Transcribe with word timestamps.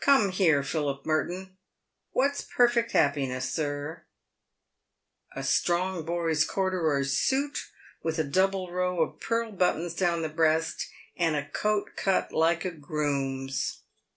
Come 0.00 0.28
here, 0.28 0.62
Philip 0.62 1.04
Merton! 1.04 1.56
"What's 2.12 2.42
perfect 2.42 2.92
happiness, 2.92 3.50
sir?" 3.52 4.04
A 5.34 5.42
strong 5.42 6.04
boy's 6.04 6.44
corduroy 6.44 7.02
suit, 7.02 7.58
with 8.00 8.20
a 8.20 8.22
double 8.22 8.70
row 8.70 9.00
of 9.02 9.18
pearl 9.18 9.50
buttons 9.50 9.96
down 9.96 10.22
the 10.22 10.28
breast, 10.28 10.86
and 11.16 11.34
a 11.34 11.48
coat 11.50 11.96
cut 11.96 12.30
like 12.32 12.64
a 12.64 12.70
groom's." 12.70 13.80